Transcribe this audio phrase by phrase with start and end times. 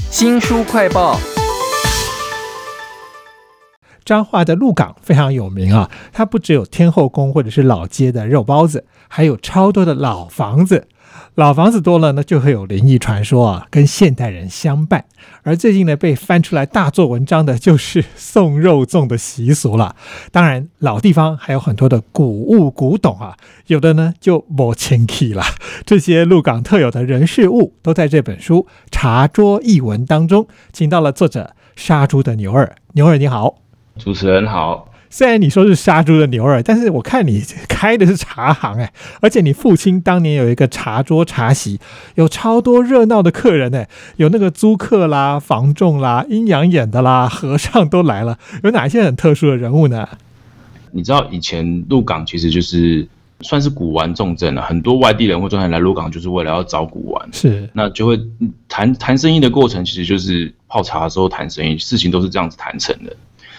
[0.00, 1.18] 新书快报。
[4.04, 10.88] 彰化的鹿港非常有名啊，它不只有天后宫或者是老街的肉包子，还有超多的老房子。
[11.34, 15.04] 老房子多了呢，就会有灵异传说啊，跟现代人相伴。
[15.44, 19.96] 而最近呢，被翻出来大做文章的就是送肉粽的习俗了。
[20.30, 23.36] 当然，老地方还有很多的古物古董啊，
[23.66, 25.42] 有的呢就没钱去了。
[25.86, 32.76] 这些鹿港特有的人事物，都在这本书《茶桌译文》当中，请到了作者杀猪的牛儿。
[32.92, 33.56] 牛儿你好。
[33.98, 41.78] 主持人好，虽然你说是杀猪的牛儿，但是我看你开的是茶行哎，而且你父亲当年有一个茶桌茶席，
[42.14, 43.86] 有超多热闹的客人哎，
[44.16, 50.08] 有那个租客啦、房仲啦、阴阳眼的啦、和尚都来了，有哪些很特殊的人物呢？
[50.92, 53.06] 你知道以前鹿港其实就是
[53.42, 58.18] 算是古玩重镇了，很多外地人或者来鹿港就是为了要找古玩，是那就会
[58.66, 63.14] 谈谈生意的过程，其实就是泡茶的时候谈生意，事情都是这样子谈成的。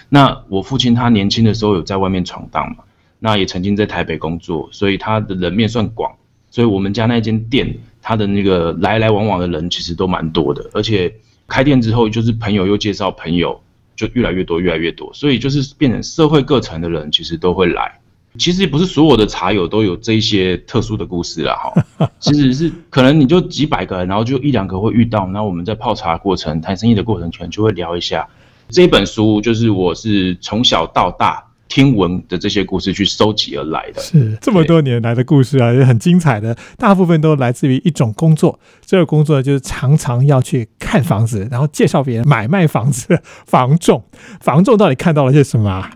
[0.08, 2.84] 那我父亲他年轻的时候有在外面闯荡嘛，
[3.18, 6.12] 那也曾经在台北工作，所以他的人面算广，
[6.50, 11.12] 所以我们家那间店，他的那个来来往往的人其实都蛮多的，而且
[11.48, 13.60] 开店之后就是朋友又介绍朋友，
[13.96, 17.98] 就越来越多越来越多，所以就是变成社会各层的人其实都会来。
[18.36, 28.28] 其实不是所有的茶友都有这些特殊的故事啦，哈， 其实是可能你就几百个人，然后就一两个会遇到，那我们在泡茶过程谈生意的过程，可能就会聊一下。
[28.68, 44.02] 这本书就是我是从小到大听闻的这些故事去收集而来的，是这么多年来的故事啊，也很精彩的，大部分都来自于一种工作，这个工作就是常常要去看房子，然后介绍别人买卖房子，房仲，
[44.40, 45.90] 房仲到底看到了些什么啊？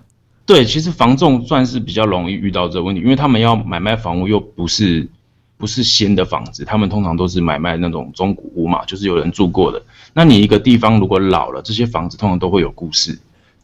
[0.46, 5.08] 对，其实房仲算是比较容易遇到这个问题，因为他们要买卖房屋又不是。
[5.58, 9.82] 不是新的房子，他们通常都是买卖那种中古屋嘛，就是有人住过的。
[10.14, 13.18] 那你一个地方如果老了，这些房子通常都会有故事。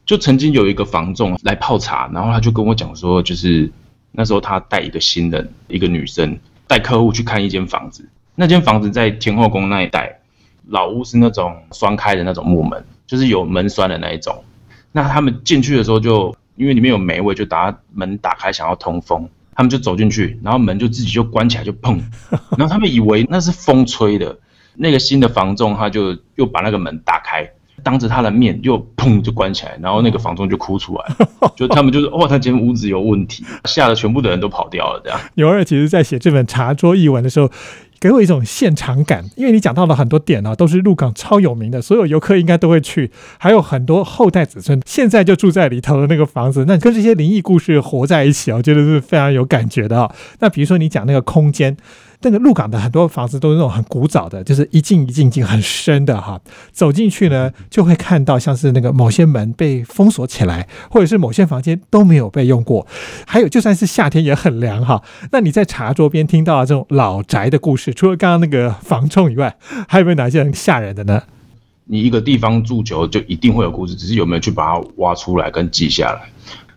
[0.05, 3.71] 就曾经有一个房仲来泡茶，然后他就跟我讲说，就是
[4.13, 8.07] 那时候他带一个新人，一个女生带客户去看一间房子。
[8.35, 10.21] 那间房子在天后宫那一带，
[10.67, 14.45] 老屋是那种双开的那种木门，就是有门栓的那一种。
[14.93, 19.29] 那他们进去的时候，就因为里面有霉味，就打门打开想要通风。
[19.55, 22.01] 他们就走进去，然后门就自己就关起来，就砰。
[22.59, 24.39] 然后他们以为那是风吹的。
[24.77, 27.49] 那个新的房仲他就又把那个门打开，
[27.85, 31.05] 当着他的面又砰就关起来，然后那个房仲就哭出来，
[31.55, 35.01] 就他们就是哦，他间屋子有问题，吓得全部的人都跑掉了。
[35.05, 37.49] 这样， 牛二其实在写这本茶桌译文的时候。
[38.05, 50.15] 给我一种现场感，因为你讲到了很多点啊，都是鹿港超有名的，所有游客应该都会去，还有很多后代子孙现在就住在里头的那个房子，那跟这些灵异故事活在一起我觉得是非常有感觉的啊。
[50.41, 51.75] 那比如说你讲那个空间。
[52.25, 56.41] 那个鹿港的很多房子都是那种很古早的，就是一进一进进很深的哈。
[56.73, 62.87] 走进去呢，就会看到像是那个某些门被封锁起来，或者是某些房间都没有被用过。
[63.27, 65.03] 还有，就算是夏天也很凉哈。
[65.33, 69.55] 那你在茶桌边听到这种老宅的故事，除了刚刚那个房冲以外，
[69.87, 71.23] 还有没有哪些很吓人的呢？
[71.85, 76.31] 你一个地方住久，就一定会有故事，只是有没有去把它挖出来跟记下来。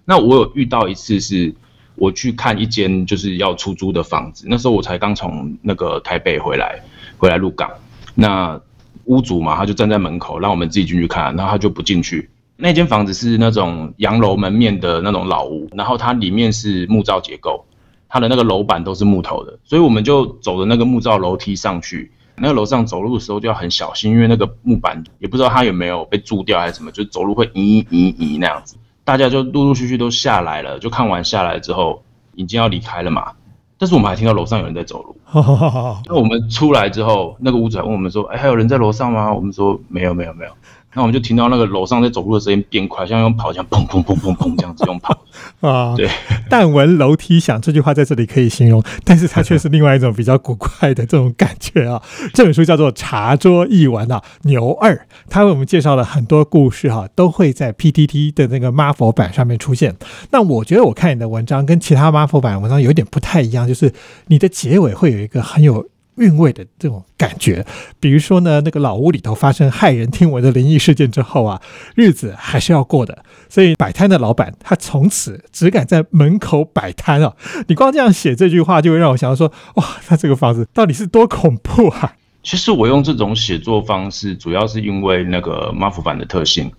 [0.04, 1.56] 那我有遇到一次是。
[1.98, 6.80] 我去看一间就是要出租的房子，那时候我才刚从那个台北回来，
[7.18, 7.70] 回来鹿港。
[8.16, 8.60] 那
[9.06, 12.30] 屋主嘛，他就站在门口，让我们自己进去看，然后他就不进去。
[12.56, 17.66] 那间房子是那种洋楼门面的那种老屋，然后它里面是木造结构，
[18.10, 22.12] 它的那个楼板都是木头的，所以我们就走的那个木造楼梯上去。
[22.36, 28.76] 那个楼上走路的时候就要很小心，因为那个木板也不知道它有没有被蛀掉还是什么，就走路会移移移那样子。
[29.08, 32.04] 大家就陆陆续续都下来了，就看完下来之后，
[32.36, 33.32] 已经要离开了嘛。
[33.78, 35.16] 但是我们还听到楼上有人在走路。
[36.06, 40.52] 那我们出来之后，那个屋主还问我们说：“哎，还有人在楼上吗？”我们说：“没有，没有，没有。”
[40.98, 45.16] 那我们就听到那个楼上在走路的声音变快，像用跑，像砰砰砰砰砰这样子用跑
[45.62, 45.96] 啊。
[45.96, 46.10] 对，
[46.50, 52.02] 但闻楼梯响这句话在这里可以形容，但是它却是另外一种比较古怪的这种感觉啊。
[52.34, 59.96] 这本书叫做《茶桌一文》啊，牛二，他为我们介绍了很多故事哈，都会在 PTT 的那个妈佛版上面出现。
[60.32, 63.94] 那我觉得我看你的文章跟其他妈佛版文章有点不太一样，就是
[64.26, 65.86] 你的结尾会有一个很有。
[66.18, 67.66] 韵味的这种感觉，
[68.00, 71.62] 比如说呢，那个老屋里头发生骇人听闻的灵异事件之后啊，
[71.96, 77.34] 日子还是要过的，所以摆摊的老板他从此只敢在门口摆摊啊。
[77.68, 82.16] 你光这样写这句话，就会让我想到说，哇，他这个房子到底是多恐怖啊！
[82.44, 86.72] 其实我用这种写作方式，主要是因为那个马福版的特性。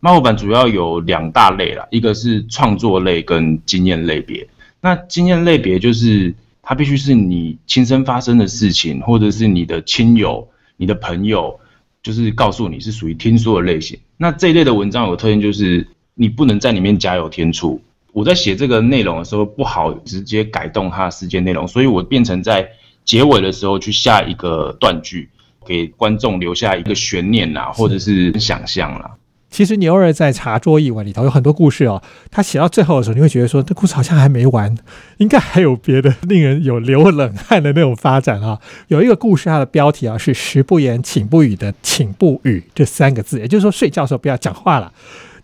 [0.00, 4.46] 马福版主要有两大类啦，一个是创作类跟经验类别。
[4.80, 6.34] 那经验类别就是。
[6.64, 11.60] 它必须是你亲身发生的事情，或者是你的亲友、你的朋友
[12.02, 13.98] 就是告诉你是属于听说的类型。
[14.16, 17.80] 那这一类的文章有特点，就是你不能在里面加油添醋。
[18.12, 22.68] 我在写这个内容的时候，不好直接改动它的事件内容，所以我变成在
[23.04, 25.28] 结尾的时候去下一个断句，
[25.66, 29.10] 给观众留下一个悬念啦，或者是想象啦。
[29.54, 34.76] 其实牛儿在茶桌一文里头有很多故事哦，他写到最后的时候，你会觉得说这故事好像还没完，
[35.18, 38.60] 应该还有别的令人有流冷汗的那种发展啊。
[38.88, 44.92] 有一个故事，它的标题啊是“食不言，寝不语”的“寝不语”这三个字，也就是说睡觉的时候不要讲话了。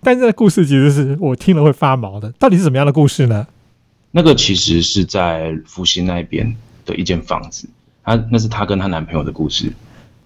[0.02, 3.46] 但这个故事其实是我听了会发毛的，到底是什么样的故事呢？
[4.10, 7.68] 那个其实是在福兴那边的一间房子，
[8.02, 9.72] 他那是她跟她男朋友的故事。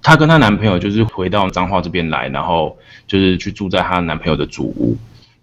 [0.04, 2.78] 她跟她男朋友就是回到彰化这边来，然后
[3.08, 4.96] 就是去住在她男朋友的主屋。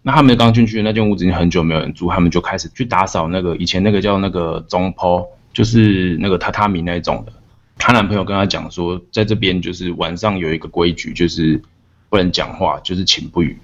[0.04, 7.34] 那他们刚进去的那间屋子已经很久没有人住，他们就开始去打扫那个以前那个叫那个中坡，就是那个榻榻米那一种的。
[7.78, 11.62] 她男朋友跟她讲说，在这边就是晚上有一个规矩，就是
[12.10, 13.58] 不能讲话，就是寝不语。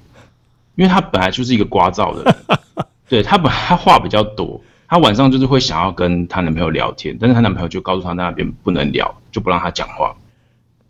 [0.76, 2.60] 因为她本来就是一个聒噪的人，
[3.10, 10.16] 对她本她话比较多，她晚上就是会想要跟她男朋友聊天，但是她男朋友就告诉她那边不能聊，就不让她讲话。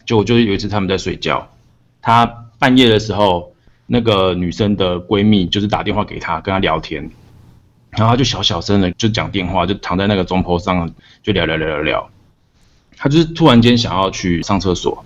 [0.07, 1.47] 就就是有一次他们在睡觉，
[2.01, 2.25] 她
[2.57, 3.53] 半夜的时候，
[3.85, 7.11] 那个女生的闺蜜就是打电话给她，跟她聊天，
[7.91, 10.89] 然后她就小小声的就讲电话，就躺在那个中坡上
[11.21, 12.09] 就聊聊聊聊聊，
[12.95, 15.03] 她就是突然间想要去上厕所，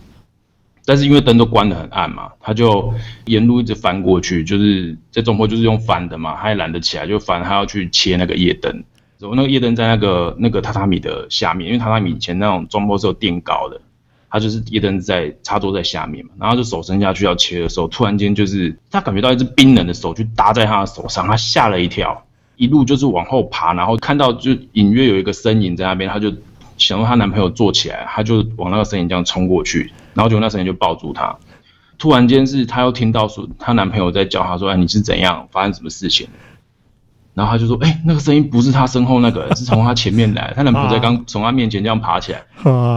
[0.86, 2.94] 但是因为灯都关得很暗嘛，她就
[3.26, 8.72] 沿路一直翻过去，就是在中坡就是用翻的嘛，她也懒得起来就翻，她要去切那个夜灯，
[9.18, 13.82] 然后那个夜灯在那个那个榻榻米的下面，因为榻榻米以前那种中坡是有垫高的。
[14.32, 22.26] 他就是一灯在插座在下面嘛，然后就手伸下去要切的时候，突然间就是他感觉到一只冰冷的手去搭在他的手上，他吓了一跳，
[22.56, 26.34] 一路就是往后爬，然后看到就隐约有一个身影在那边，他就
[26.78, 31.38] 想让她男朋友坐起来，他就往那个身影这样冲过去，然后就那身影就抱住她，
[31.98, 36.28] 突然间是她又听到说她男朋友在叫她说，哎你是怎样，发生什么事情？
[37.34, 40.54] 然后他就说：“哎，那个声音不是他身后那个， 是从他前面来。
[40.56, 42.44] 他男朋友在刚从他面前这样爬起来，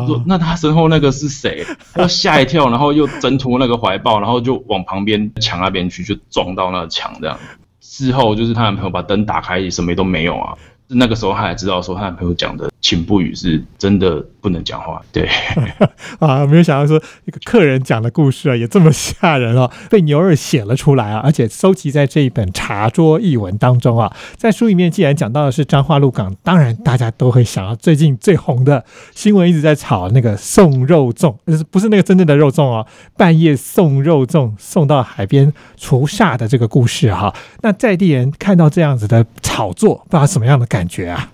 [0.06, 1.64] 说：那他身后那个是谁？
[1.94, 7.38] 他吓一跳，然后又挣脱那个怀抱，然后就往旁边墙那边去，就撞到那个墙这样。
[7.80, 10.54] 事后就是她男朋友把灯打开，什么都没有啊。
[10.88, 15.26] 那个时候她才知道说她男朋友讲的。”请不语是真的不能讲话，对
[16.20, 24.14] 啊，没有想到说一个客人讲的故事啊，也这么吓人哦， 被牛二写了出来啊，而且收集在这一本茶桌译文当中啊。
[24.36, 28.84] 在书里面既然讲到的是彰化鹿港，当然大家都会想到最近最红的
[29.14, 32.86] 新闻一直在炒那个送肉粽，就是不是那个真正的肉粽哦，
[33.16, 37.34] 半夜送肉粽送到海边除煞的这个故事哈。
[37.62, 41.30] 那在地人看到这样子的炒作，不知道什么样的感觉啊？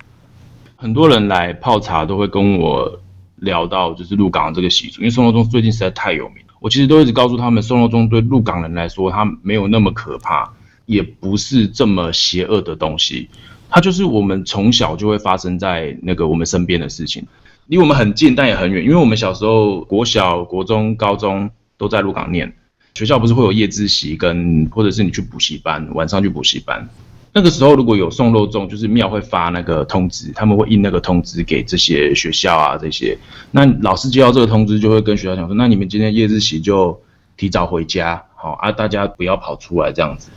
[0.81, 2.99] 很多人来泡茶都会跟我
[3.35, 6.55] 聊到，就是鹿港这个习俗，因为宋肉粽最近实在太有名了。
[6.59, 10.51] 我其实都一直告诉他们，宋肉粽对鹿港人来说，它没有那么可怕，
[10.87, 13.29] 也不是这么邪恶的东西。
[13.69, 17.27] 它就是我们从小就会发生在那个我们身边的事情，
[17.67, 18.83] 离我们很近，但也很远。
[18.83, 22.51] 因为我们小时候国小、国中、高中都在鹿港念，
[22.95, 26.89] 学校不是会有夜自习，跟或者是你去补习班，晚上去补习班。
[27.33, 33.17] 那个时候如果有送肉粽，就是庙会发那个通知，他们会印那个通知给这些学校啊这些。
[33.51, 37.01] 那老师接到这个通知，就会跟学校讲说：那你们今天夜自习就
[37.37, 40.29] 提早回家，好啊，大家不要跑出来这样子。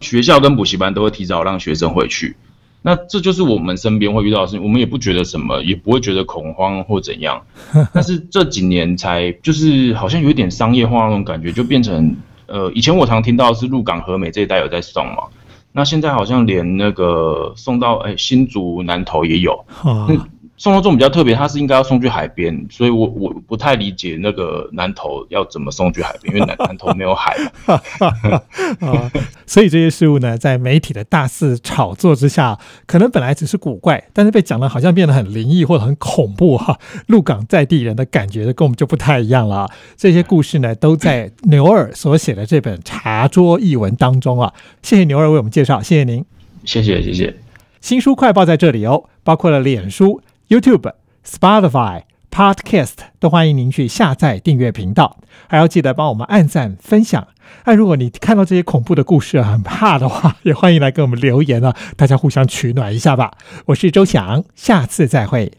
[0.00, 2.36] 学校跟补习班都会提早让学生回去。
[2.82, 7.42] 那这就是我们身边会遇到的事情，我们也不觉得什么，也不会觉得恐慌或怎样。
[7.92, 12.14] 但是这几年才就是好像有一点商业化那种感觉，就变成
[12.46, 15.24] 呃，以前我常听到是鹿港和美这一带有在送嘛。
[15.76, 19.62] 那现在好像连那个送到哎新竹南投也有。
[20.58, 27.36] 送肉粽比较特别，它是应该要送去海边，所以我我不太理解那个南投要怎么送去海边，因为南 南投没有海。
[27.66, 27.82] 啊，
[29.46, 36.78] 所以这些事物呢，在媒体的大肆炒作之下，可能本来只是古怪，但是被讲的好像变得很灵异或者很恐怖哈。
[37.08, 39.68] 鹿港在地人的感觉跟我们就不太一样了。
[39.96, 44.54] 这些故事呢，都在牛二所写的这本茶桌译文当中啊。
[44.82, 46.24] 谢谢牛二为我们介绍，谢谢您，
[46.64, 47.36] 谢谢谢谢。
[47.82, 50.22] 新书快报在这里哦，包括了脸书。
[50.48, 50.92] YouTube、
[51.24, 57.26] Spotify、Podcast 都欢迎您去下载订阅频道，还要记得帮我们按赞分享。
[57.64, 63.32] 那如果你看到这些恐怖的故事很怕的话，也欢迎来给我们留言啊，大家互相取暖一下吧。
[63.66, 65.50] 我是周翔，下次再会。